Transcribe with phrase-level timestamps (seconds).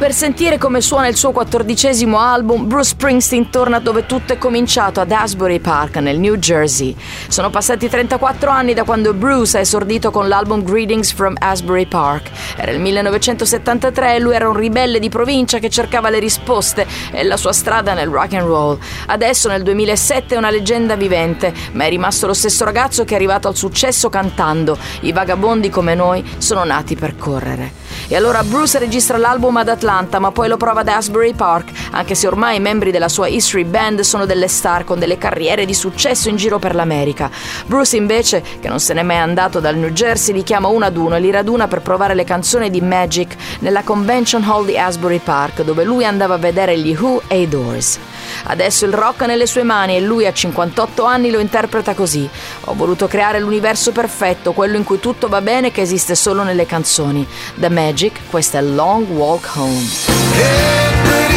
[0.00, 4.98] Per sentire come suona il suo quattordicesimo album, Bruce Springsteen torna dove tutto è cominciato,
[4.98, 6.96] ad Asbury Park, nel New Jersey.
[7.28, 12.30] Sono passati 34 anni da quando Bruce ha esordito con l'album Greetings from Asbury Park.
[12.56, 17.22] Era il 1973 e lui era un ribelle di provincia che cercava le risposte e
[17.22, 18.78] la sua strada nel rock and roll.
[19.08, 23.16] Adesso, nel 2007, è una leggenda vivente, ma è rimasto lo stesso ragazzo che è
[23.16, 24.78] arrivato al successo cantando.
[25.00, 27.89] I vagabondi come noi sono nati per correre.
[28.08, 32.14] E allora Bruce registra l'album ad Atlanta, ma poi lo prova ad Asbury Park, anche
[32.14, 35.74] se ormai i membri della sua History Band sono delle star con delle carriere di
[35.74, 37.30] successo in giro per l'America.
[37.66, 40.96] Bruce invece, che non se n'è mai andato dal New Jersey, li chiama uno ad
[40.96, 45.18] uno e li raduna per provare le canzoni di Magic nella Convention Hall di Asbury
[45.18, 47.98] Park, dove lui andava a vedere gli Who e i Doors.
[48.44, 52.28] Adesso il rock è nelle sue mani e lui a 58 anni lo interpreta così.
[52.64, 56.66] Ho voluto creare l'universo perfetto, quello in cui tutto va bene che esiste solo nelle
[56.66, 57.26] canzoni.
[57.56, 57.89] The Magic,
[58.28, 59.88] questa è Long Walk Home.
[60.34, 61.30] Hey, pretty.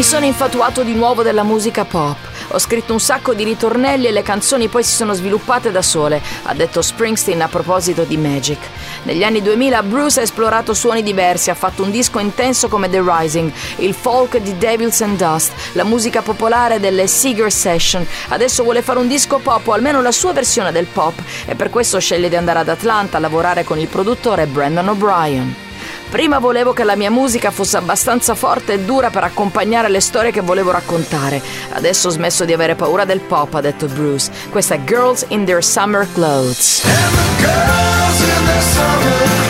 [0.00, 2.29] Mi sono infatuato di nuovo della musica pop.
[2.52, 6.20] Ho scritto un sacco di ritornelli e le canzoni poi si sono sviluppate da sole,
[6.44, 8.58] ha detto Springsteen a proposito di Magic.
[9.04, 13.02] Negli anni 2000 Bruce ha esplorato suoni diversi, ha fatto un disco intenso come The
[13.04, 18.04] Rising, il folk di Devils and Dust, la musica popolare delle Seeger Session.
[18.28, 21.14] Adesso vuole fare un disco pop o almeno la sua versione del pop
[21.46, 25.69] e per questo sceglie di andare ad Atlanta a lavorare con il produttore Brandon O'Brien.
[26.10, 30.32] Prima volevo che la mia musica fosse abbastanza forte e dura per accompagnare le storie
[30.32, 31.40] che volevo raccontare.
[31.72, 34.28] Adesso ho smesso di avere paura del pop, ha detto Bruce.
[34.50, 36.82] Questa è Girls in Their Summer Clothes.
[36.84, 39.49] And the girls in their summer clothes,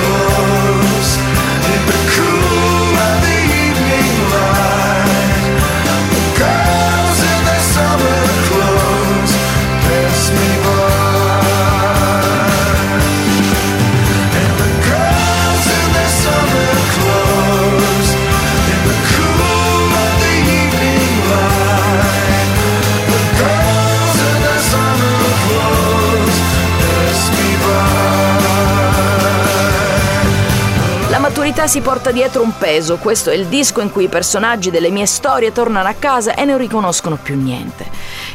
[31.51, 34.91] maturità si porta dietro un peso, questo è il disco in cui i personaggi delle
[34.91, 37.87] mie storie tornano a casa e non riconoscono più niente.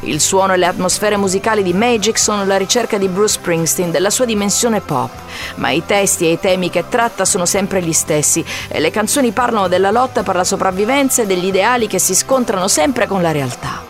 [0.01, 4.09] Il suono e le atmosfere musicali di Magic sono la ricerca di Bruce Springsteen della
[4.09, 5.11] sua dimensione pop,
[5.55, 9.31] ma i testi e i temi che tratta sono sempre gli stessi e le canzoni
[9.31, 13.31] parlano della lotta per la sopravvivenza e degli ideali che si scontrano sempre con la
[13.31, 13.84] realtà.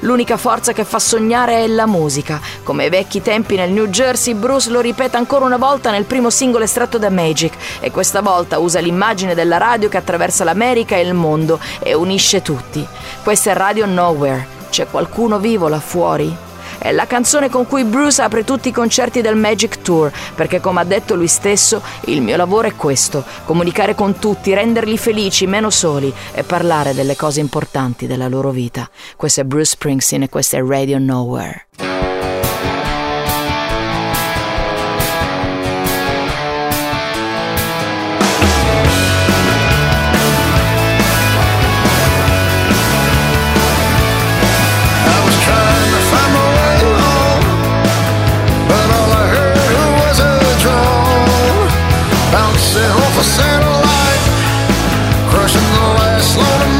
[0.00, 2.40] L'unica forza che fa sognare è la musica.
[2.62, 6.30] Come ai vecchi tempi nel New Jersey, Bruce lo ripete ancora una volta nel primo
[6.30, 11.00] singolo estratto da Magic e questa volta usa l'immagine della radio che attraversa l'America e
[11.00, 12.86] il mondo e unisce tutti.
[13.22, 14.46] Questa è Radio Nowhere.
[14.70, 16.45] C'è qualcuno vivo là fuori?
[16.78, 20.80] È la canzone con cui Bruce apre tutti i concerti del Magic Tour, perché come
[20.80, 25.70] ha detto lui stesso, il mio lavoro è questo, comunicare con tutti, renderli felici, meno
[25.70, 28.88] soli e parlare delle cose importanti della loro vita.
[29.16, 31.85] Questo è Bruce Springsteen e questa è Radio Nowhere.
[52.84, 54.24] off a satellite,
[55.30, 56.75] crushing the last load of